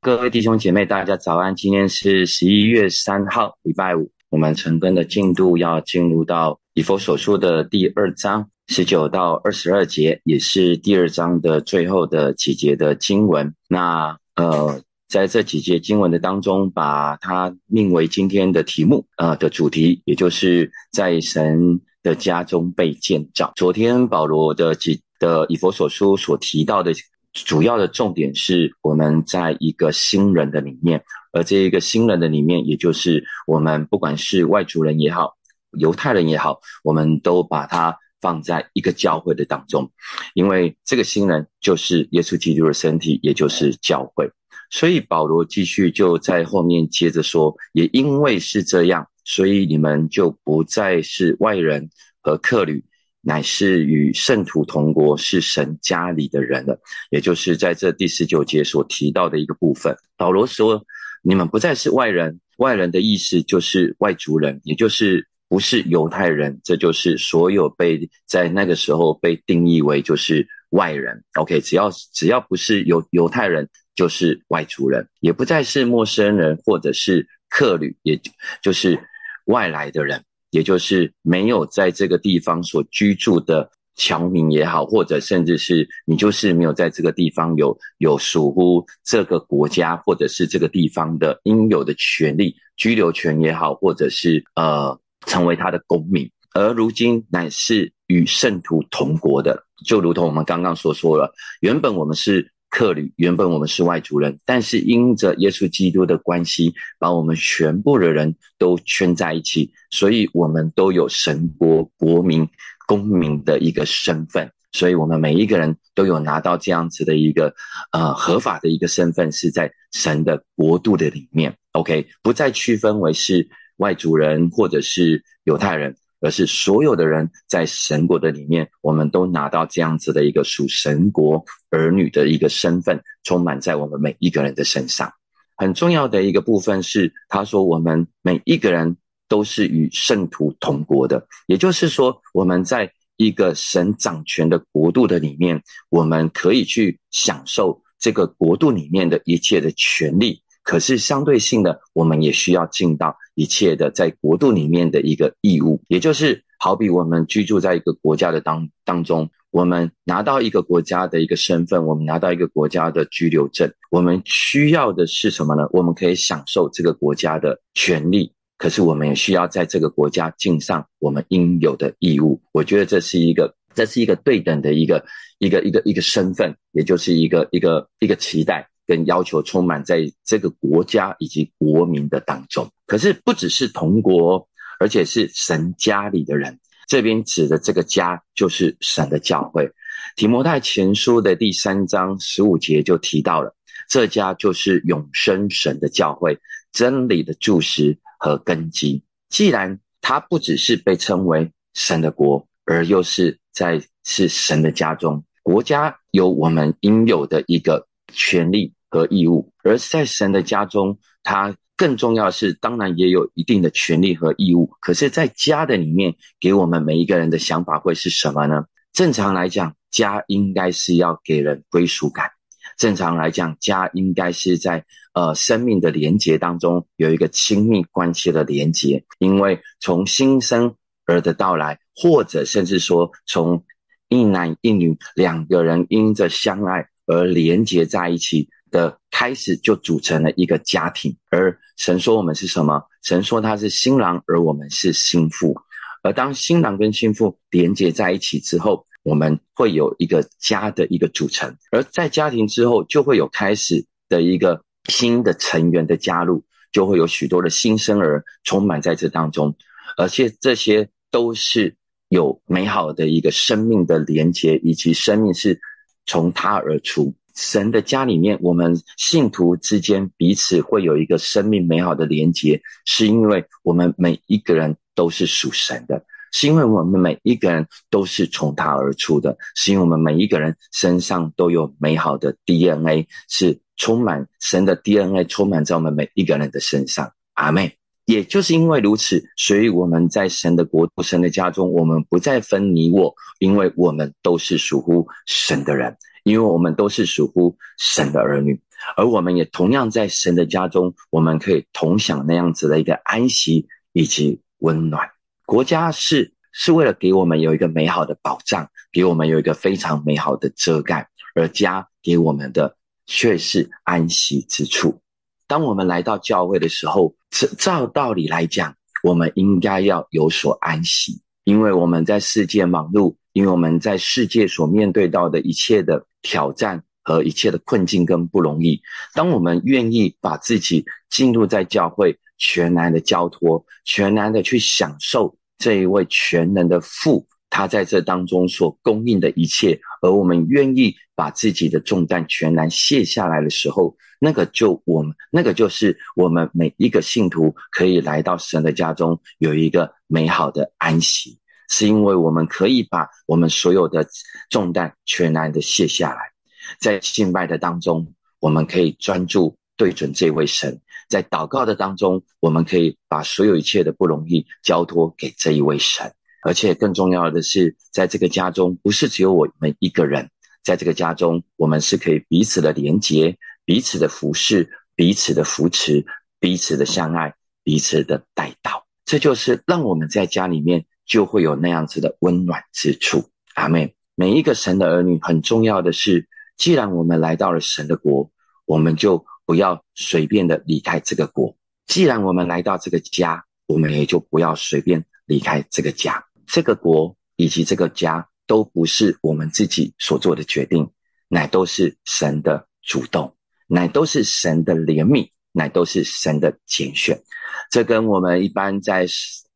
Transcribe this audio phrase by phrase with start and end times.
[0.00, 1.56] 各位弟兄姐妹，大家早安！
[1.56, 4.12] 今天是十一月三号，礼拜五。
[4.30, 13.52] 我们晨更的进度要进入到以佛所书的第二章十九到二十二节，也是第二章的最后的几节的经文。
[13.68, 23.52] 那呃，在这几节经文的当中，把它命为今天的题目，呃的主题，也就是在神的家中被建造。
[23.56, 26.92] 昨天保罗的几的以佛所书所提到的。
[27.32, 31.02] 主要的重点是我们在一个新人的里面，
[31.32, 35.36] 而这一个新人的里面，也就是我们不管是外族人也好，
[35.78, 39.90] 犹太人也好，我们都把它放在一个教会的当中，
[40.34, 44.28] 因为这个新人就是耶稣基督的身体，也就是教会。
[44.70, 51.88] 所以保罗继续就在后面接着说，也因为是这样，所以你们就不再是外人
[52.20, 52.84] 和客旅。
[53.28, 56.80] 乃是与圣徒同国，是神家里的人了。
[57.10, 59.94] 也就是在这第十九节所提到的一个部分。
[60.16, 60.82] 保罗说
[61.22, 66.58] ：“你们不再是外人，外人的意思就是外族人，也就是不是犹太人。
[66.64, 71.22] 这就是所有被在那个时候被定义为就是外人。
[71.34, 78.18] OK，只要只要不是犹犹太人，就是外族人，也不再是陌生人或者是客旅，也
[78.62, 78.98] 就是
[79.44, 102.52] 外来的人。”也就是没有在这个地方所居住的侨民也好，或者甚至是你就是没有在这个地方有有属乎这个国家或者是这个地方的应有的权利，居留权也好，或者是呃成为他的公民，而如今乃是与圣徒同国的，就如同我们刚刚所说了，原本我们是。
[102.70, 112.48] 客旅原本我们是外族人，但是因着耶稣基督的关系，把我们全部的人都圈在一起，所以我们都有神国国民
[112.86, 117.54] 公民的一个身份，所以我们每一个人都有拿到这样子的一个
[117.92, 121.56] 呃合法的一个身份，是在神的国度的里面。
[121.72, 125.96] OK，不再区分为是外族人或者是犹太人。
[126.20, 135.12] 而是所有的人在神国的里面，我们都拿到这样子的一个属神国儿女的一个身份，充满在我们每一个人的身上。
[135.56, 138.96] 很重要的一个部分是，他说我们每一个人
[139.28, 150.40] 都是与圣徒同国的，也就是说，我们在一个神掌权的国度的里面，我们可以去享受这个国度里面的一切的权利。
[150.68, 165.66] 可是相对性的，我们也需要尽到一切的在国度里面的一个义务，也就是好比我们居住在一个国家的当当中，我们拿到一个国家的一个身份，我们拿到一个国家的居留证，我们需要的是什么呢？
[165.72, 172.42] 我们可以享受这个国家的权利，可是我们也需要在这个国家尽上我们应有的义务。
[172.52, 175.02] 我觉得这是一个，这是一个对等的一个
[175.38, 178.68] 一个一个一个身份，也就是一个一个一个期待。
[178.88, 184.48] 跟要求充满在这个国家以及国民的当中，可是不只是同国，
[184.80, 186.58] 而且是神家里的人。
[186.86, 189.70] 这边指的这个家，就是神的教会。
[190.16, 193.54] 提摩太前书的第三章十五节就提到了，
[193.90, 196.38] 这家就是永生神的教会，
[196.72, 199.02] 真理的柱石和根基。
[199.28, 208.72] 既然它不只是被称为神的国，而又是在是神的家中，国家有我们应有的一个权利。
[208.88, 214.70] 和义务，而在神的家中，他更重要的是，当然也有一定的权利和义务。
[214.80, 218.64] 可是，在家的里面，给我们每一个人的想法会是什么呢？
[218.92, 222.30] 正常来讲，家应该是要给人归属感。
[222.76, 230.74] 正常来讲，家应该是在呃生命的连结当中有一个亲密关系的连结，因为从新生
[231.04, 233.64] 儿的到来，或者甚至说从
[234.08, 238.48] 一男一女两个人因着相爱而连结在一起。
[238.70, 242.82] 的开始就组成了一个家庭，而神说我们是什么？
[243.02, 245.54] 神说他是新郎，而我们是新妇。
[246.02, 251.56] 而当新郎跟新妇连接在一起之后，我们会有一个家的一个组成。
[251.70, 259.56] 而在家庭之后，就会有开始的一个新的成员的加入，就会有许多的新生儿充满在这当中，
[259.96, 261.76] 而且这些都是
[262.08, 265.60] 有美好的一个生命的连接，以及生命是
[266.06, 267.14] 从他而出。
[267.38, 287.12] 神的家里面，我们信徒之间彼此会有一个生命美好的连结，是因为我们每一个人都是属神的，是因为我们每一个人都是从他而出的，是因为我们每一个人身上都有美好的 DNA，是充满神的 DNA，充满在我们每一个人的身上。
[287.34, 295.96] 阿妹，也就是因为如此，所以我们在神的国度、神的家中，我们不再分你我，因为我们都是属乎神的人。
[296.28, 298.60] 因为我们都是属乎神的儿女，
[298.98, 305.08] 而我们也同样在神的家中，我们可以同享那样子的一个安息以及温暖。
[305.46, 312.76] 国家是是为了给我们有一个美好的保障，给我们有一个非常美好的遮盖，而家给我们的
[313.06, 315.00] 却是安息之处。
[315.46, 328.82] 当我们来到教会的时候，照照道理来讲，我们应该要有所安息，因为我们在世界忙碌，因为我们在世界所面对到的一切的挑战和一切的困境跟不容易。
[329.14, 337.28] 当我们愿意把自己进入在教会，全然的交托，全然的去享受这一位全能的父。
[337.48, 351.38] 他在这当中所供应的一切，而我们愿意把自己的重担全然卸下来的时候，那个就我们那个就是我们每一个信徒可以来到神的家中有一个美好的安息，
[351.68, 354.06] 是因为我们可以把我们所有的
[354.50, 356.32] 重担全然的卸下来，
[356.80, 366.12] 在敬拜的当中，我们可以专注对准这位神，在祷告的当中，我们可以把所有一切的不容易交托给这一位神。
[366.44, 370.30] 而且更重要的是，在这个家中，不是只有我们一个人，
[370.62, 376.06] 在这个家中，我们是可以彼此的连结、彼此的服侍、彼此的扶持、
[376.38, 378.86] 彼此的相爱、彼此的带到。
[379.04, 383.30] 这就是让我们在家里面就会有那样子的温暖之处。
[383.54, 388.30] 阿妹，每一个神的儿女，很重要的是，既然我们来到了神的国，
[388.66, 391.56] 我们就不要随便的离开这个国；
[391.86, 396.26] 既然我们来到这个家，我们也就不要随便离开这个家。
[396.46, 400.90] 这个国以及这个家都不是我们自己所做的决定，
[401.28, 407.22] 乃都是神的主动，乃都是神的怜悯，乃都是神的拣选。
[407.70, 409.06] 这跟我们一般在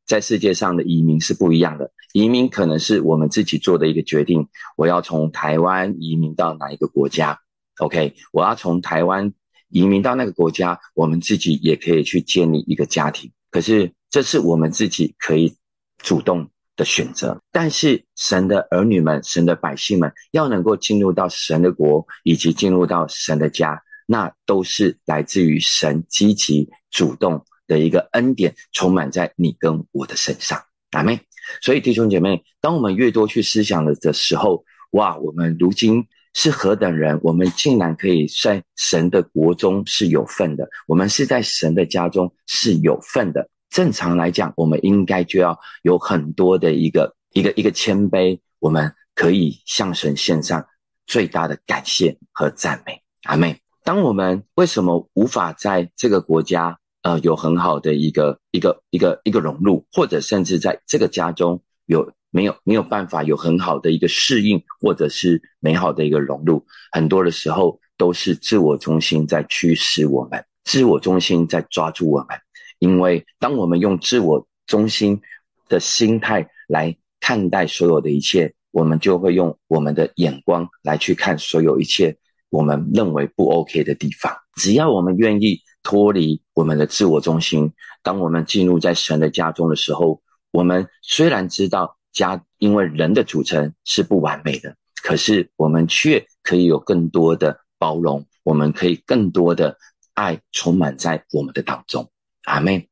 [0.07, 1.93] 在世界上的移民是不一样的。
[2.13, 7.41] 移民可能是我们自己做的一个决定，我要从台湾移民到哪一个国家
[7.79, 9.33] ？OK，我要从台湾
[9.69, 13.33] 移民到那个国家，我们自己也可以去建立一个家庭。
[13.51, 15.57] 可是这是我们自己可以
[15.99, 16.49] 主动。
[16.75, 31.19] 的选择，但是神的儿女们、神的百姓们要能够进入到神的国，以及进入到神的家，那都是来自于神积极主动的一个恩典，充满在你跟我的身上，阿妹。
[31.63, 37.19] 所以弟兄姐妹，当我们越多去思想了的时候，哇，我们如今是何等人？
[37.23, 43.49] 我们竟然可以在神的国中是有份的，我们是在神的家中是有份的。
[43.71, 50.67] 正常来讲，我们应该就要有很多的一个一个一个谦卑，我们可以向神献上
[51.07, 53.01] 最大的感谢和赞美。
[53.25, 66.65] 阿妹，当我们为什么无法在这个国家呃有很好的一个一个一个一个融入，或者甚至在这个家中有没有没有办法有很好的一个适应，或者是美好的一个融入？
[66.91, 72.39] 很多的时候都是自我中心在驱使我们，自我中心在抓住我们。
[72.79, 75.21] 因为当我们用自我中心
[75.69, 82.17] 的心态来看待所有的一切，我们就会用我们的眼光来去看所有一切
[82.51, 84.35] 我们认为不 OK 的地方。
[84.57, 87.73] 只要我们愿意脱离我们的自我中心，
[88.03, 99.79] 当我们进入在神的家中的时候，我们虽然知道家因为人的组成是不完美的，可是我们却可以有更多的包容，我们可以更多的
[100.15, 102.11] 爱充满在我们的当中。
[102.45, 102.89] 阿妹，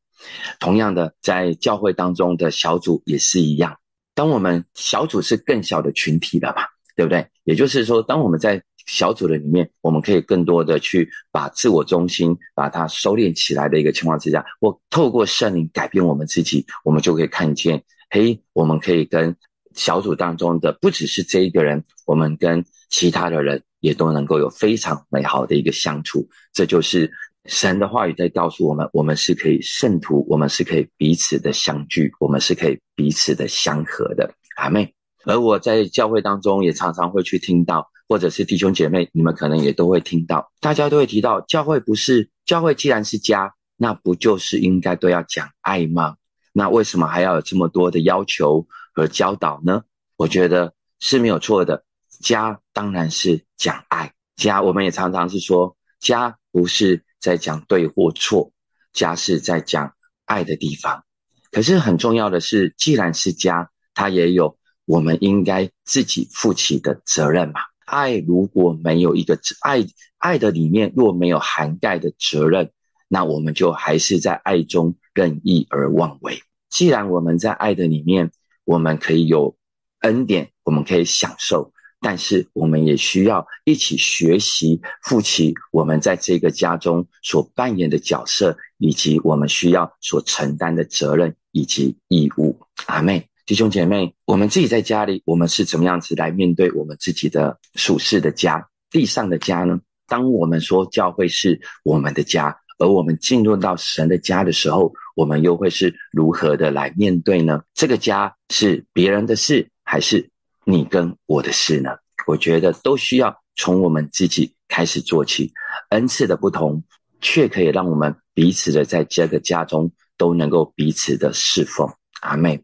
[0.58, 3.76] 同样的，在教会当中的小组也是一样。
[4.14, 6.62] 当我们小组是更小的群体了嘛，
[7.00, 7.26] 对不对？
[7.45, 19.35] 也就是说，当我们在小组的里面，我们可以更多的去把自我中心把它收敛起来的一个情况之下，或透过圣灵改变我们自己，我们就可以看见，嘿，我们可以跟
[19.75, 26.28] 小组当中的不只是这一个人，我们跟其他的人也都能够有非常美好的一个相处。
[26.52, 27.11] 这就是。
[27.47, 34.30] 神的话语在告诉我们：我们是可以圣徒，我们是可以彼此的相聚，我们是可以彼此的相合的。
[34.57, 46.16] 阿妹，而我在教会当中也常常会去听到，或者是弟兄姐妹，你们可能也都会听到，大家都会提到，教会不是教会，既然是家，那不就是应该都要讲爱吗？
[46.52, 49.82] 那为什么还要有这么多的要求和教导呢？
[50.16, 51.84] 我觉得是没有错的，
[52.20, 57.04] 家当然是讲爱，家我们也常常是说，家不是。
[57.20, 58.50] 在讲对或错，
[58.94, 59.92] 家是在讲
[60.24, 61.04] 爱的地方。
[61.50, 64.56] 可是很重要的是，既然是家，它也有
[64.90, 67.61] 我们应该自己负起的责任嘛。
[67.87, 69.87] 爱如果没有一个爱，
[70.18, 72.73] 爱的里面若没有涵盖的责任，
[73.06, 76.42] 那我们就还是在爱中任意而妄为。
[76.68, 78.32] 既然我们在爱的里面，
[78.64, 79.56] 我们可以有
[80.00, 92.59] 恩典，我们可以享受，但是我们也需要一起学习，负起我们在这个家中所扮演的角色，以及我们需要所承担的责任以及义务。
[92.87, 99.80] 阿妹，弟兄姐妹，我们自己在家里，我们是怎么样子来面对我们自己的属世的家、地上的家呢？
[100.07, 107.61] 当我们说教会是我们的家，而我们进入到神的家的时候，我们又会是如何的来面对呢？
[107.75, 110.30] 这个家是别人的事，还是？
[110.64, 111.90] 你跟我的事呢？
[112.28, 115.52] 我觉得都需要从我们自己开始做起。
[115.88, 116.85] 恩赐的不同，
[117.21, 121.92] 却可以让我们彼此的在这个家中都能够彼此的侍奉。
[122.21, 122.62] 阿妹，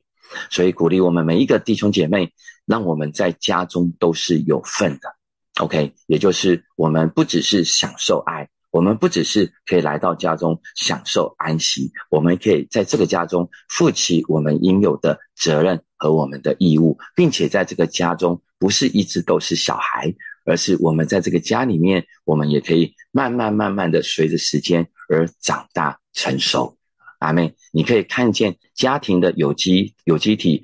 [0.50, 2.32] 所以鼓励我们每一个弟兄姐妹，
[2.64, 5.16] 让我们在家中都是有份的。
[5.60, 8.48] OK，也就是我们不只是享受爱。
[8.72, 20.14] 我们不只是可以来到家中享受安息，我们可以在这个家中负起我们应有的责任和我们的义务，并且在这个家中不是一直都是小孩，
[20.44, 26.76] 而是我们在这个家里面，我们也可以慢慢慢慢的随着时间而长大成熟。
[27.18, 30.62] 阿妹，你可以看见家庭的有机有机体，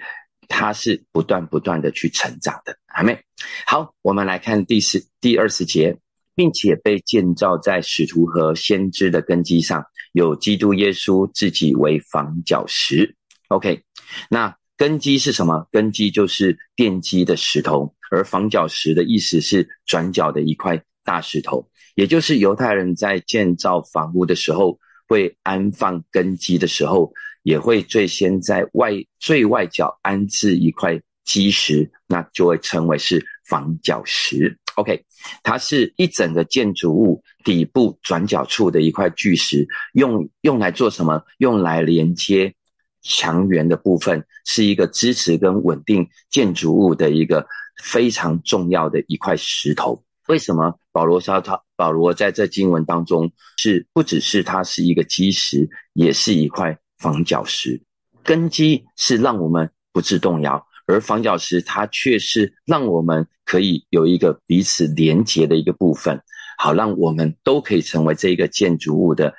[0.49, 2.77] 它是不断不断的去成长的。
[2.87, 3.25] 阿妹，
[3.67, 5.99] 好，我们来看第十第二十节。
[6.35, 13.17] 并且被建造在使徒和先知的根基上，有基督耶稣自己为房角石。
[13.49, 13.83] OK，
[14.31, 15.69] 那根基是什么？
[15.71, 24.79] 根基就是奠基的石头，而房角石的意思是转角的一块大石头，也就是犹太人在建造房屋的时候，
[25.13, 34.59] 会安放根基的时候，也会最先在外最外角安置一块基石，那就会称为是房角石。
[34.77, 35.05] OK，
[35.43, 41.23] 它是一整个建筑物底部转角处的一块巨石，用用来做什么？
[41.37, 42.55] 用来连接
[43.03, 47.47] 墙垣的部分，是一个支持跟稳定建筑物的一个
[47.83, 50.03] 非常重要的一块石头。
[50.29, 57.83] 为什么保罗说他保罗在这经文当中是不只是它是一个基石，也是一块房角石，
[58.23, 60.67] 根基是让我们不致动摇。
[60.87, 66.21] 而房角石，它却是让我们可以有一个彼此连结的一个部分，
[66.59, 69.35] 好让我们都可以成为这个建筑物的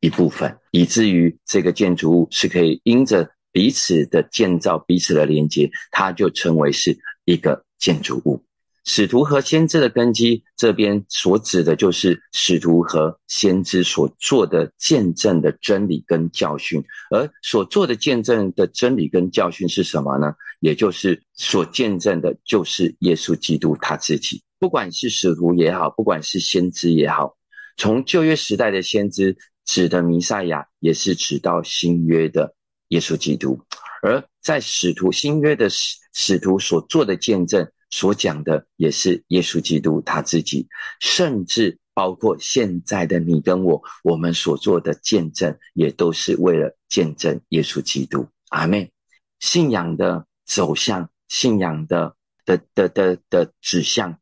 [0.00, 8.44] 一部分，以至于这个建筑物是可以因着彼此的建造、彼此的连接，它就成为是一个建筑物。
[8.88, 20.32] 使徒和先知的根基，这边所指的就是使徒和先知所做的见证的真理跟教训，而所做的见证的真理跟教训是什么呢？
[20.60, 24.40] 也就是所见证的，就是耶稣基督他自己。
[24.60, 27.36] 不管是使徒也好，不管是先知也好，
[27.76, 32.54] 从旧约时代的先知指的弥赛亚，也是指到新约的
[32.88, 33.60] 耶稣基督。
[34.00, 37.68] 而在使徒新约的使使徒所做的见证。
[37.90, 40.68] 所讲的也是耶稣基督他自己，
[41.00, 48.26] 甚至包括现在的你跟我，我们所做的见证，也都是为了见证耶稣基督。
[48.48, 48.92] 阿妹，
[49.38, 54.18] 信仰的走向，信仰的的的的的指向，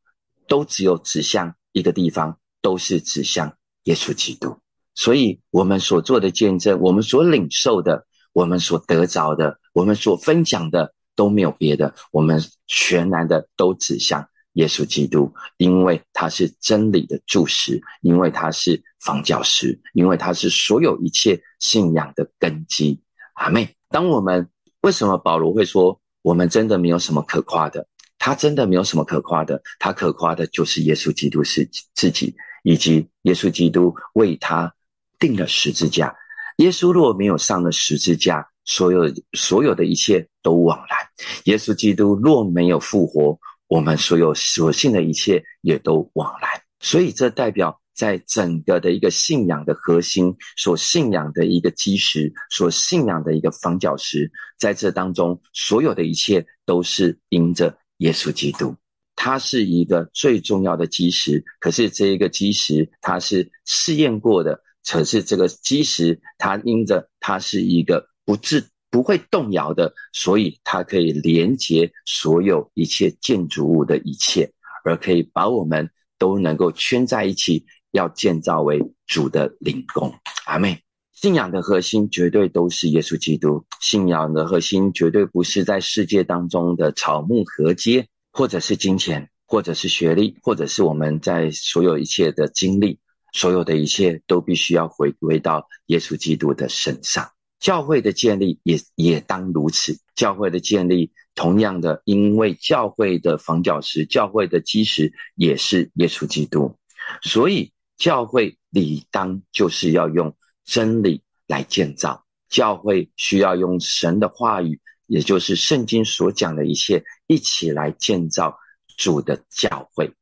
[0.47, 4.59] 都只有指向一个地方，都是指向耶稣基督。
[4.95, 10.95] 所以，我们所做的见证，我们所领受的，我们所得着的，我们所分享的。
[11.15, 23.01] 都没有别的，我们全然的都指向耶稣基督，因为他是真理的柱石，因为他是房角石，因为他是所有一切信仰的根基。
[23.35, 24.49] 阿妹，当我们
[24.81, 27.87] 为什么保罗会说我们真的没有什么可夸的？
[28.17, 34.75] 他真的没有什么可夸的，他可夸的就是耶稣基督是自己，以及耶稣基督为他
[35.19, 36.17] 定了十字架。
[36.59, 40.99] 耶稣若没有上了十字架，所有所有的一切都枉然。
[41.45, 46.51] 耶稣基督若没有复活，我们所有所信的一切也都枉然。
[46.81, 58.77] 所以，这代表在整个的一个信仰的核心，所信仰的一个基石，所信仰的一个方角石，在这当中，所有的一切都是因着耶稣基督，
[59.17, 61.43] 他是一个最重要的基石。
[61.59, 68.67] 可是，这一个基石，它是试验过的，可是这个基石，它因着它是一个不致。
[68.91, 74.53] 不会动摇的，所以它可以连接所有一切建筑物的一切，
[74.85, 80.15] 而可以把我们都能够圈在一起，要建造为主的灵宫。
[80.47, 80.81] 阿妹，
[81.13, 93.01] 信仰的核心绝对都是耶稣基督，信仰的核心绝对不是在世界当中的草木河街，或者是金钱，或者是学历，或者是我们在所有一切的经历，
[93.33, 97.29] 所有的一切都必须要回归到耶稣基督的身上。
[97.65, 99.99] 教会的建立也也当如此。
[100.15, 106.77] 教会的建立，同样的，因为教会的房角石、教会的基石也是耶稣基督，
[107.23, 112.27] 所以教会理当就是要用真理来建造。
[112.51, 118.59] 教会需要用神的话语，也就是圣经所讲的一切，一起来建造
[118.99, 120.13] 主的教会。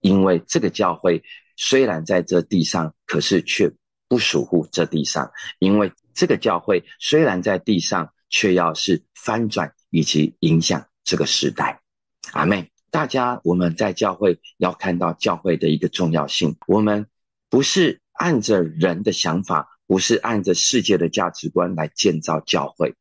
[0.00, 1.22] 因为这个教会
[1.56, 3.72] 虽然在这地上，可是却
[4.08, 5.90] 不属乎这地上，因为。
[6.14, 11.80] 这个教会虽然在地上，却要是翻转以及影响这个时代。
[12.32, 16.56] 阿妹，大家我们在教会要看到教会的一个重要性。
[16.66, 17.06] 我们
[17.50, 22.94] 不是按着人的想法，不是按着世界的价值观来建造教会，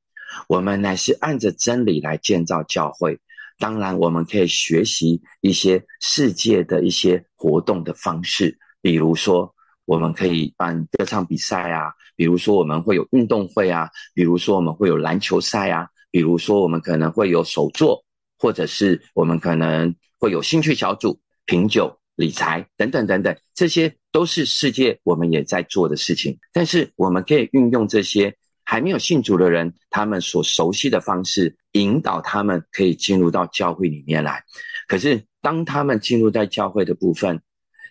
[0.47, 3.19] 我们乃是按着真理来建造教会。
[3.57, 9.53] 当然，我们可以学习一些世界的一些活动的方式，比如说。
[9.85, 18.05] 我们可以办歌唱比赛啊，比如说我们会有运动会啊，比如说我们会有篮球赛啊，比如说我们可能会有手作，
[18.37, 26.37] 或者是我们可能会有兴趣小组、品酒、理财等等等等，这些都是世界我们也在做的事情。
[26.53, 34.43] 但是我们可以运用这些还没有信主的人，他们所熟悉的方式，引导他们可以进入到教会里面来。
[34.87, 37.41] 可是当他们进入在教会的部分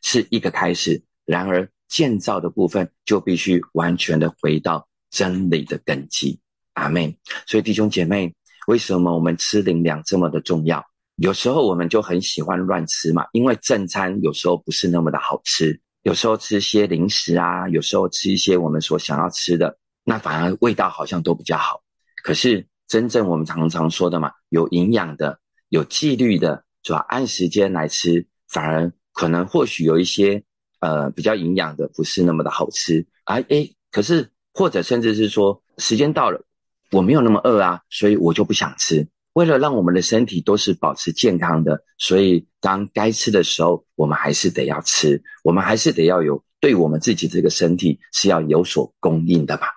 [0.05, 1.69] 是一个开始，然而。
[1.91, 6.39] 建造的部分就必须完全的回到真理的根基，
[6.75, 7.19] 阿妹。
[7.47, 8.33] 所以弟兄姐妹，
[8.69, 10.83] 为什么我们吃灵粮这么的重要？
[11.17, 21.83] 有时候我们就很喜欢乱吃嘛，因为正餐有时候不是那么的好吃，有时候吃些零食啊，有时候吃一些我们所想要吃的，那反而味道好像都比较好。
[22.23, 30.45] 可是真正我们常常说的嘛，有营养的、有纪律的，主要按时间来吃，反而可能或许有一些。
[30.81, 36.43] 呃，比较营养的不是那么的好吃啊，哎，可是或者甚至是说时间到了，
[36.91, 39.07] 我没有那么饿啊，所以我就不想吃。
[39.35, 49.69] 为了让我们的身体都是保持健康的，所以当该吃的时候，我们还是得要吃，我们还是得要有对我们自己这个身体是要有所供应的吧。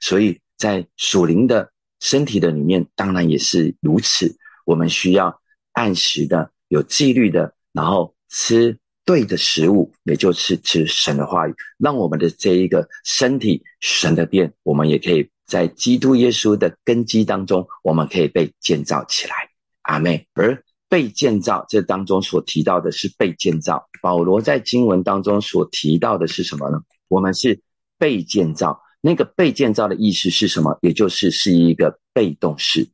[0.00, 5.40] 所以在属灵的身体的里面，当然也是如此，我们需要
[5.72, 8.78] 按时的、有纪律的，然后吃。
[9.06, 19.34] 对的食物，也就是吃神的话语，让我们的这一个身体，神的殿，我们也可以在基督耶稣的根基当中，我们可以被建造起来。
[19.82, 23.88] 阿妹，而被建造这当中所提到的是被建造。
[24.02, 26.80] 保罗在经文当中所提到的是什么呢？
[27.06, 27.60] 我们是
[27.98, 28.82] 被建造。
[29.00, 30.76] 那个被建造的意思是什么？
[30.82, 32.88] 也就是是一个被动式。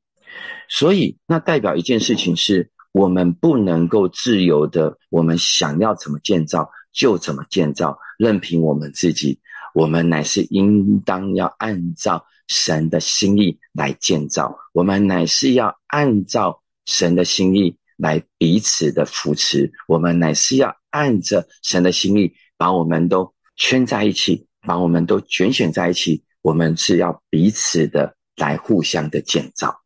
[0.68, 2.70] 所以，那代表一件事情是。
[2.92, 9.40] 我们不能够自由的，我们想要怎么建造就怎么建造，任凭我们自己。
[9.74, 26.22] 我们乃是应当要按照神的心意来建造，我们乃是要按照神的心意来彼此的扶持，我们乃是要按着神的心意把我们都圈在一起，把我们都卷选在一起。
[26.42, 29.81] 我们是要彼此的来互相的建造，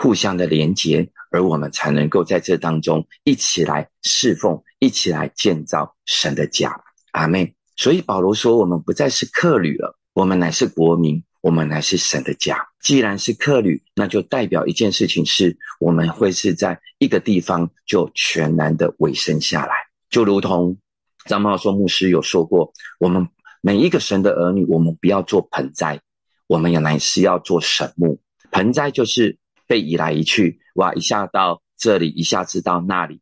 [0.00, 1.06] 互相的连结。
[1.30, 6.82] 而我们才能够在这当中一起来侍奉，一起来建造神的家。
[7.12, 7.54] 阿妹。
[7.76, 12.68] 所以保罗说：“我们不再是客旅了，我们乃是国民，我们乃是神的家。
[12.82, 19.72] 既然是客旅，那就代表一件事情是，我们会是在一个地方就全然的委身下来。
[20.10, 20.76] 就如同
[21.24, 23.28] 张茂说牧师有说过，我们
[23.62, 26.00] 每一个神的儿女，我们不要做盆栽，
[26.48, 28.20] 我们也乃是要做神木。
[28.50, 29.38] 盆栽就是
[29.70, 30.92] 被移来移去。”哇！
[30.94, 33.20] 一下到这里，一下子到那里，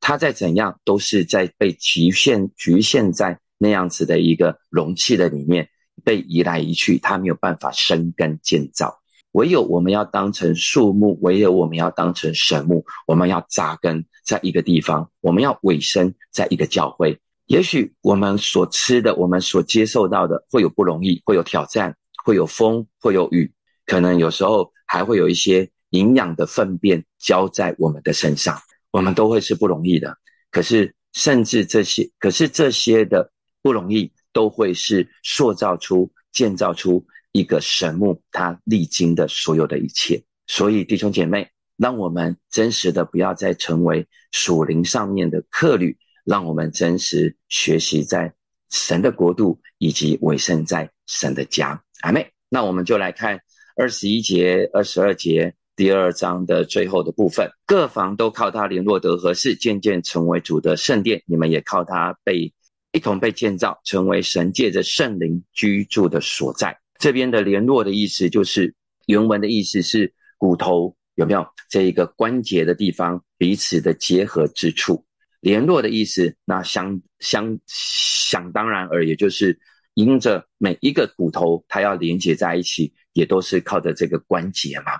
[0.00, 5.68] 它再怎样都是在被局限、局限在那样子的一个容器的里面，
[6.04, 9.00] 被移来移去，它没有办法生根建造。
[9.32, 17.18] 唯有我们要当成树木，唯有我们要当成神木，我们要扎根在一个地方，我们要委身在一个教会。
[17.46, 23.52] 也许我们所吃的，我们所接受到的，会有不容易，会有挑战，会有风，会有雨，
[23.86, 25.70] 可能有时候还会有一些。
[25.90, 28.58] 营养的粪便浇在我们的身上，
[28.90, 30.16] 我们都会是不容易的。
[30.50, 40.22] 可是，甚至这些，可是这些的不容易，都会是塑造出、建造出一个神木，它历经的所有的一切。
[40.46, 48.32] 所以，弟兄姐妹，让我们真实的不要再成为属灵上面的客旅，让我们真实学习在
[48.70, 51.82] 神的国度，以及委身在神的家。
[52.00, 53.40] 阿妹，那我们就来看
[53.76, 55.54] 二十一节、二十二节。
[55.80, 61.22] 第二章的最后的部分，各房都靠他联络得合适，渐渐成为主的圣殿。
[61.24, 62.52] 你们也靠他被
[62.92, 66.78] 一同被建造，成为神借着圣灵居住的所在。
[66.98, 68.74] 这边的联络的意思就是
[69.06, 75.02] 原文的意思是骨头有没有这一个关节的地方彼此的结合之处。
[75.40, 79.58] 联络的意思，那相相想当然而也就是
[79.94, 84.92] 因着每一个骨头它要连接在一起，也都是靠着这个关节嘛。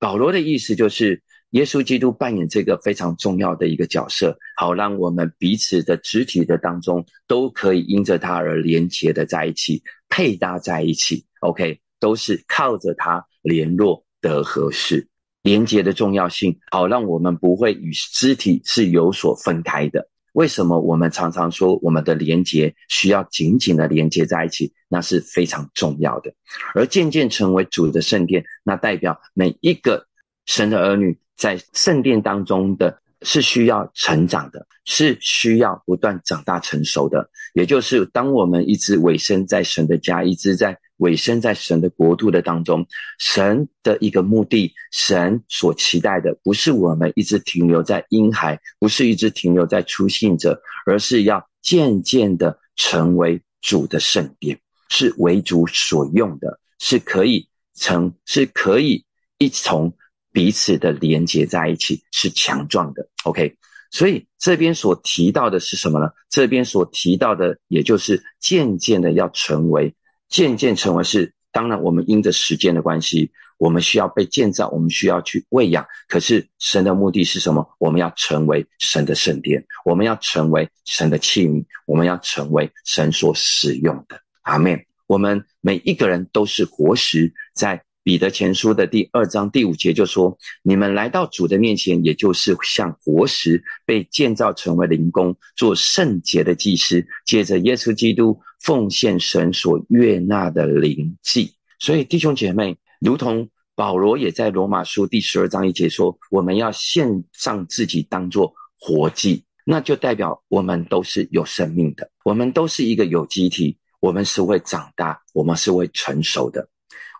[0.00, 1.22] 保罗的意思就是。
[1.50, 11.24] 耶稣基督扮演这个非常重要的一个角色，好让我们彼此的肢体的当中都可以因着他而连结的在一起，配搭在一起。
[11.40, 15.08] OK，都是靠着他联络的合适，
[15.42, 20.08] 连接的重要性，好让我们不会与肢体是有所分开的。
[20.32, 24.72] 为什么我们常常说我们的连接需要紧紧的连接在一起？
[24.88, 26.32] 那是非常重要的。
[26.74, 30.06] 而渐渐成为主的圣殿，那代表每一个
[30.46, 31.18] 神的儿女。
[31.36, 37.30] 在圣殿当中的是需要成长的，是需要不断长大成熟的。
[37.54, 42.86] 也就是当我们一直委身在神的家，一直在委身在神的国度的当中，
[43.18, 54.58] 神的一个目的，神所期待的，不是我们一直停留在婴孩，不是一直停留在初信者，而是要渐渐的成为主的圣殿，
[54.88, 59.04] 是为主所用的，是可以成，是可以
[59.36, 59.92] 一从。
[60.32, 63.56] 彼此的连接在一起是强壮的，OK。
[63.90, 66.10] 所以这边所提到的是什么呢？
[66.28, 69.92] 这边所提到的，也就是渐渐的要成为，
[70.30, 71.34] 渐渐成为是。
[71.52, 75.84] 当然，我们因着时间的关系，我们需要被建造，我们需要去喂养。
[76.06, 77.68] 可是神的目的是什么？
[77.78, 84.20] 我们要成为神的圣殿，我们要成为神的器皿，我们要成为神所使用的。
[84.42, 84.80] 阿门。
[85.08, 87.82] 我们每一个人都是活石，在。
[88.02, 116.68] 彼得前书的第二章第五节就说：“你们来到主的面前，也就是像活石被建造成为灵宫，做圣洁的祭司，借着耶稣基督奉献神所悦纳的灵祭。”所以弟兄姐妹，如同保罗也在罗马书第十二章一节说：“我们要献上自己当做活祭。”那就代表我们都是有生命的，我们都是一个有机体，我们是会长大，我们是会成熟的。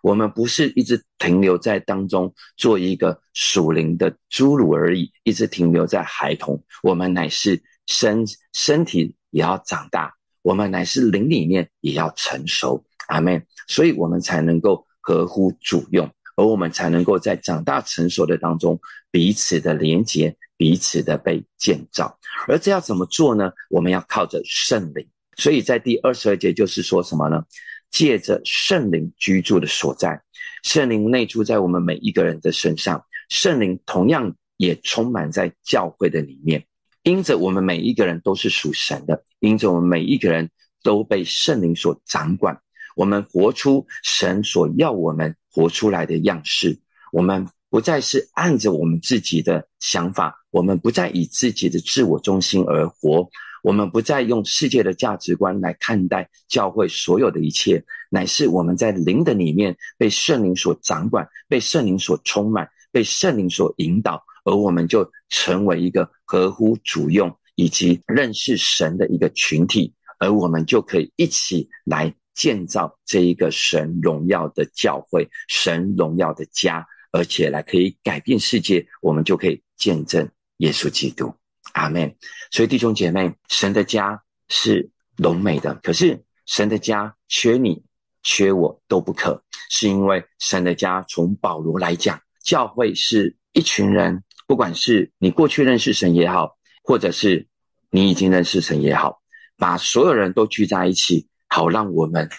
[0.01, 6.61] 我们不是一直停留在当中做一个属灵的侏儒而已，一直停留在孩童。
[6.81, 12.83] 我们乃是身身体也要长大，我们乃是灵里面也要成熟。
[13.07, 13.45] 阿门。
[13.67, 18.79] 所以，我们才能够合乎主用，而我们才能够在长大成熟的当中
[19.11, 22.19] 彼此的连接，彼此的被建造。
[22.47, 23.51] 而这要怎么做呢？
[23.69, 25.07] 我们要靠着圣灵。
[25.37, 27.43] 所以在第二十二节就是说什么呢？
[27.89, 30.21] 借着圣灵居住的所在，
[30.63, 36.65] 圣灵内住在我们每一个人的身上，圣灵同样也充满在教会的里面。
[37.03, 40.51] 因着我们每一个人都是属神的，因着我们每一个人
[40.83, 42.61] 都被圣灵所掌管，
[42.95, 46.79] 我们活出神所要我们活出来的样式。
[47.11, 53.29] 我们不再是按着我们自己的想法，我们不再以自己的自我中心而活。
[53.63, 81.35] 我们不再用世界的价值观来看待教会所有的一切，乃是我们在灵的里面被圣灵所掌管，被圣灵所充满，被圣灵所引导，而我们就成为一个合乎主用以及认识神的一个群体，而我们就可以一起来建造这一个神荣耀的教会，神荣耀的家，而且来可以改变世界，我们就可以见证耶稣基督。
[81.73, 82.15] 阿门。
[82.49, 87.83] 所以弟兄姐妹，神的家是荣美的，可是神的家缺你、
[88.23, 97.47] 缺我都不可，是因为神的家从保罗来讲，教会是一群人，不管是你过去认识神也好，或者是
[97.89, 99.21] 你已经认识神也好，
[99.55, 102.29] 把所有人都聚在一起，好让我们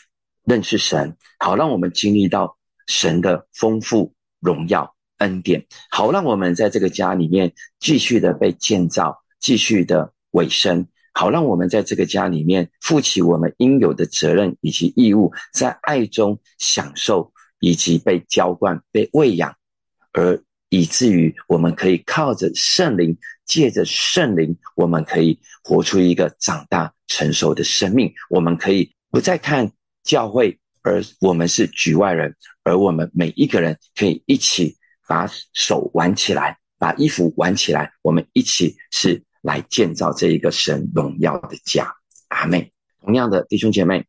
[0.44, 9.22] 认识神，好让我们经历到神的丰富荣耀恩典，好让我们在这个家里面继续的被建造。
[9.40, 19.56] 继续的尾声，好让我们在这个家里面负起我们应有的责任以及义务，在爱中享受以及被浇灌、被喂养，
[20.12, 28.10] 而以至于我们可以靠着圣灵，借着圣灵，我们可以活出一个长大成熟的生命。
[28.30, 29.70] 我们可以不再看
[30.02, 34.74] 教会，而我们是局外人，而我们每一个人可以一起
[35.06, 39.22] 把手挽起来，把衣服挽起来，我们一起是。
[39.42, 41.92] 来建造这一个神荣耀的家，
[42.28, 42.72] 阿妹。
[43.00, 44.06] 同样的弟兄姐妹，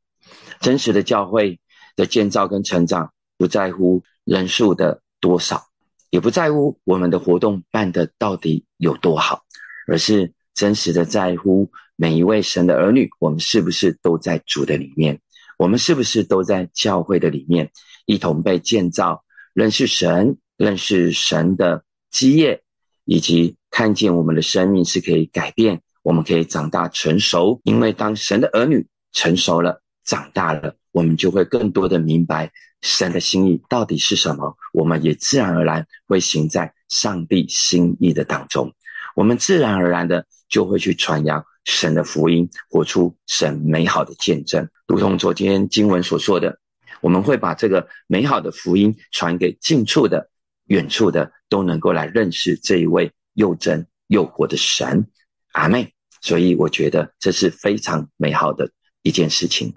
[0.60, 1.60] 真实的教会
[1.96, 5.66] 的建造跟成长，不在乎人数的多少，
[6.14, 9.42] 也不在乎我们的活动办的到底有多好，
[9.88, 15.20] 而是真实的在乎每一位神的儿女，我们是不是都在主的里面。
[15.58, 17.72] 我们是不是都在教会的里面
[18.06, 19.24] 一同被建造，
[19.56, 22.62] 认识神，认识神的基业，
[23.06, 27.60] 以及看见我们的生命是可以改变，我们可以长大成熟。
[27.64, 38.74] 因为当神的儿女成熟了、长大了，我们就会更多的明白神的心意到底是什么，我们也自然而然会行在上帝心意的当中，
[39.14, 41.44] 我们自然而然的就会去传扬。
[41.66, 46.60] 神的福音，活出神美好的见证，如同昨天经文所说的，
[47.00, 50.30] 我们会把这个美好的福音传给近处的、
[50.66, 55.08] 远处的，都能够来认识这一位又真又活的神。
[55.54, 58.70] 阿妹，所以我觉得这是非常美好的
[59.02, 59.74] 一件事情。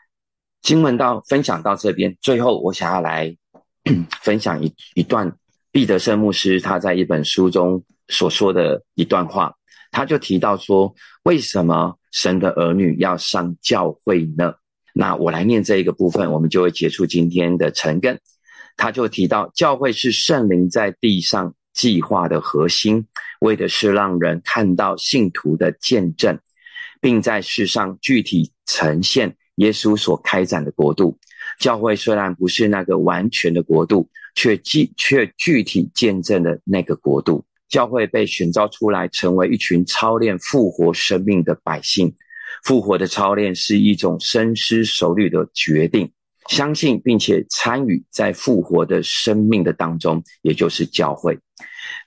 [0.62, 3.37] 经文到分享到这边，最后我想要来
[4.23, 5.37] 分享一一段
[5.71, 9.55] 毕德圣牧师他在一本书中所说的一段话。
[9.92, 14.55] 他就提到说，为什么神的儿女要上教会呢？
[14.92, 18.19] 那我来念这一个部分，我们就会结束今天的晨更。
[18.77, 23.07] 他就提到，教会是圣灵在地上计划的核心，
[23.40, 26.40] 为的是让人看到信徒的见证，
[27.01, 31.19] 并在世上具体呈现耶稣所开展的国度。
[31.59, 37.45] 教会虽然不是那个完全的国度，却具却具体见证了那个国度。
[37.69, 42.14] 教会被选召出来，成为一群操练复活生命的百姓。
[42.62, 46.11] 复活的操练是一种深思熟虑的决定，
[46.49, 51.38] 相信并且参与在复活的生命的当中，也就是教会。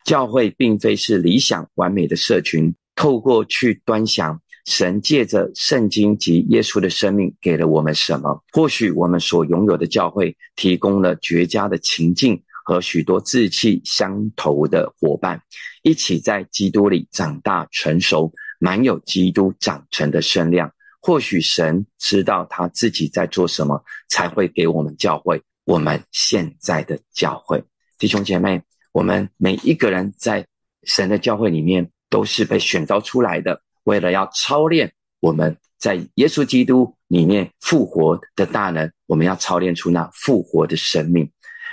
[0.06, 8.44] 教会并非是理想完美的社群，透过去端详神借着圣经及耶稣的生命给了我们什么？
[8.52, 12.44] 或许我们所拥有的教会提供了绝佳的情境。
[12.66, 15.42] 和许多志气相投的伙伴
[15.82, 20.72] 一起在基督里长大成熟，满有基督长成的身量。
[21.02, 25.42] 或许神知道他自己在做什么，才会给我们教会。
[25.66, 27.64] 我们现在的教会
[27.98, 30.46] 弟兄姐妹，我们每一个人在
[30.84, 41.32] 神的教会里面都是被选召出来的，为了要操练我们在耶稣基督里面复活的大能，我们要操练出那复活的生命。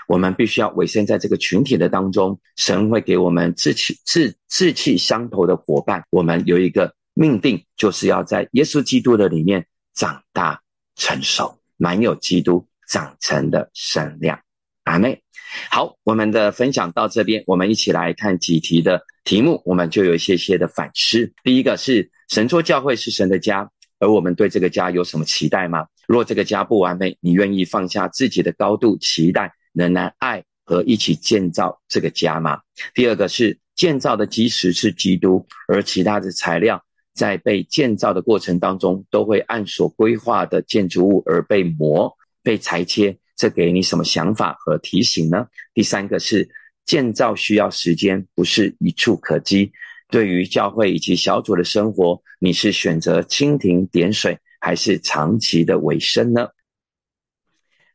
[0.09, 6.05] 我们必须要委身在这个群体的当中，神会给我们志气、志志气相投的伙伴。
[6.09, 10.63] 我们有一个命定，就是要在耶稣基督的里面长大
[10.95, 14.41] 成熟，满有基督长成的身量。
[14.87, 15.21] 阿妹，
[15.69, 21.33] 好，我们的分享到这边，我们一起来看几题的题目，我们就有一些些的反思。
[21.43, 23.69] 第一个是神作教会是神的家，
[23.99, 25.89] 而我们对这个家有什么期待吗？
[26.07, 29.53] 若这个家不完美，你愿意放下自己的高度期待？
[29.73, 32.61] 仍然爱和一起建造这个家吗？
[32.95, 36.81] 第二个是建造的基石是基督，而其他的材料
[37.13, 43.19] 在被建造的过程当中，都会按所规划的建筑物而被磨、被裁切。
[43.37, 45.47] 这给你什么想法和提醒呢？
[45.75, 46.49] 第三个是
[46.85, 49.71] 建造需要时间，不是一触可及。
[50.09, 56.49] 对于教会以及小组的生活，你是选择蜻蜓点水，还是长期的尾声呢？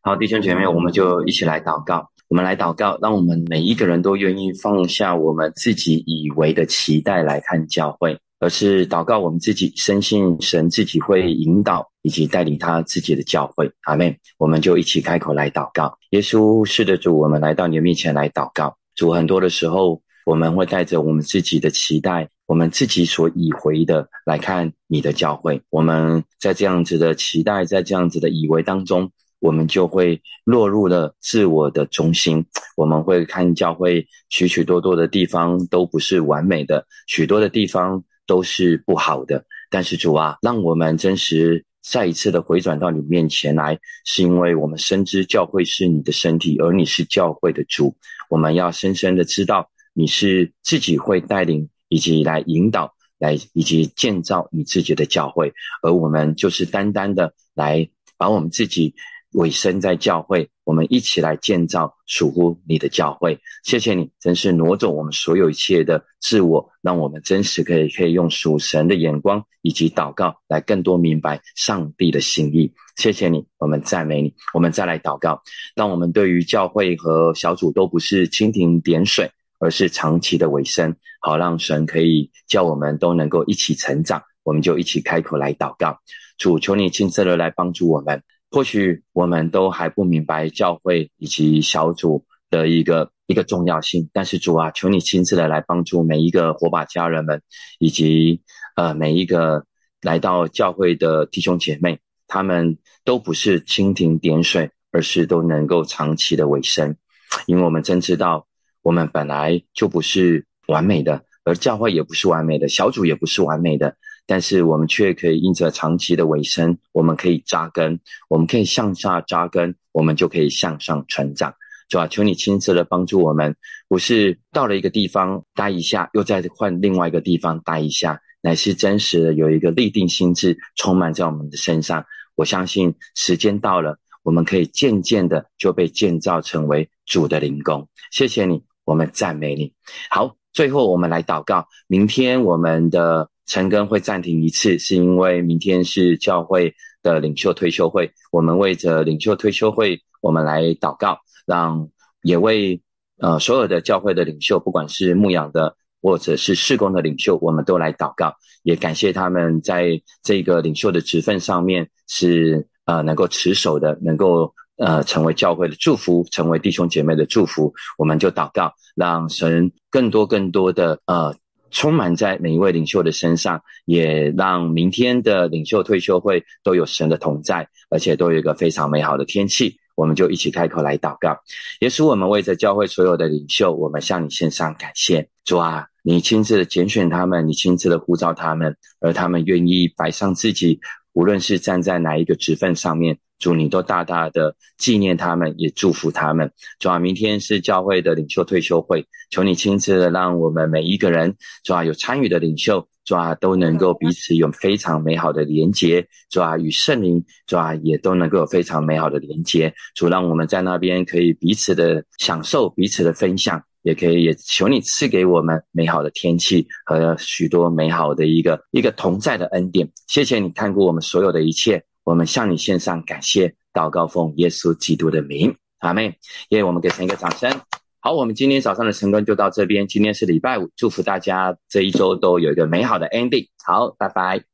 [0.02, 2.12] 好，弟兄姐妹，我们就一起来祷告。
[2.28, 13.72] 我们来祷告，让我们每一个人都愿意放下我们自己以为的期待来看教会，而是祷告我们自己深信神自己会引导以及带领他自己的教会。
[13.84, 14.14] 阿门。
[14.40, 15.96] 我们就一起开口来祷告。
[16.10, 18.76] 耶稣是的主，我们来到你的面前来祷告。
[18.96, 25.62] 主，很多的时候我们会带着我们自己的期待，我们自己所以为的来看你的教会。
[25.70, 29.12] 我们在这样子的期待，在这样子的以为当中。
[29.40, 32.46] 我们就会落入了自我的中心，
[32.78, 39.44] 我们会看教会许许多多的地方都不是完美的，许多的地方都是不好的。
[39.70, 47.94] 但是主啊，让我们真实再一次的回转到你面前来，是因为我们深知教会是你的身体，而你是教会的主。
[48.30, 55.52] 我们要深深的知道你是自己会带领以及来引导，来以及建造你自己的教会，
[55.84, 58.96] 而我们就是单单的来把我们自己。
[59.34, 63.40] 委身在教会，我们一起来建造属乎你的教会。
[63.64, 72.74] 谢谢你，真是挪走我们所有一切的自我，让我们真实可以可以用属神的眼光以及祷告来更多明白上帝的心意。
[72.98, 74.34] 谢谢你，我们赞美你。
[74.54, 75.42] 我们再来祷告，
[75.76, 84.22] 让我们对于教会和小组都不是蜻蜓点水，而是长期的尾声，好让神可以叫我们都能够一起成长。
[84.44, 86.00] 我们就一起开口来祷告，
[86.38, 88.24] 主求你亲自的来帮助我们。
[88.52, 97.42] 或许我们都还不明白教会以及小组的一个一个重要性，但是主啊，求你亲自的来帮助每一个火把家人们，
[97.80, 98.42] 以及
[98.76, 99.66] 呃每一个
[100.02, 106.98] 来到教会的弟兄姐妹，他们都不是蜻蜓点水，而是都能够长期的尾生。
[107.46, 108.48] 因为我们真知道，
[108.82, 113.96] 我们本来就不是完美的，而教会也不是完美的，小组也不是完美的，
[114.32, 121.54] 但是我们却可以因着长期的尾声，我们可以扎根，我们可以向下扎根，我们就可以向上成长。
[121.90, 123.54] 主啊，求你亲自的帮助我们，
[123.90, 132.06] 不是到了一个地方待一下，又再换另外一个地方待一下，乃是真实的有一个立定心智充满在我们的身上。
[132.36, 137.86] 我相信时间到了，我们可以渐渐的就被建造成为主的灵宫。
[138.14, 139.74] 谢谢你，我们赞美你。
[140.10, 141.68] 好，最后我们来祷告。
[141.88, 146.74] 明天我们的晨更会暂停一次，是因为明天是教会
[147.04, 151.20] 的领袖退休会，我们为着领袖退休会，我们来祷告。
[151.48, 151.90] 让
[152.22, 152.82] 也为
[153.18, 167.74] 呃所有的教会的领袖，不管是牧养的或者是事工的领袖，我们都来祷告，也感谢他们在这个领袖的职分上面是呃能够持守的，能够呃成为教会的祝福，成为弟兄姐妹的祝福。
[167.98, 171.36] 我们就祷告，让神更多更多的呃
[171.72, 179.78] 充满在每一位领袖的身上，也让明天的领袖退休会都有神的同在，而且都有一个非常美好的天气。
[179.96, 181.38] 我们就一起开口来祷告，
[181.80, 185.28] 也使我们为着教会所有的领袖，我们向你献上感谢。
[185.44, 190.80] 主啊，你亲自的拣选他们，你亲自的呼召他们，而他们愿意摆上自己，
[191.14, 193.18] 无论是站在哪一个职份上面。
[193.40, 196.52] 主，你都大大的纪念他们，也祝福他们。
[196.78, 209.74] 主啊，明天是教会的领袖退休会，求你亲自的让我们每一个人，主啊，有参与的领袖，主啊，都能够彼此有非常美好的连结，主啊，与圣灵，主啊，也都能够有非常美好的连结。
[209.96, 219.92] 主，让我们在那边可以彼此的享受，彼此的分享，也可以也求你赐给我们美好的天气和许多美好的一个一个同在的恩典。
[220.08, 221.84] 谢谢你看顾我们所有的一切。
[222.04, 226.16] 我们向你献上感谢，祷告奉耶稣基督的名，阿门。
[226.50, 227.62] 耶，我们给神一个掌声。
[228.00, 229.88] 好，我们今天早上的晨光就到这边。
[229.88, 233.48] 今天是礼拜五，祝福大家这一周都有一个美好的 ending。
[233.64, 234.51] 好，拜拜。